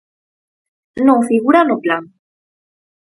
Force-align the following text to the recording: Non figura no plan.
Non 1.07 1.25
figura 1.29 1.61
no 1.69 1.75
plan. 1.83 2.03